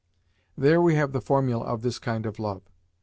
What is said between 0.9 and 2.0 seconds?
have the formula of this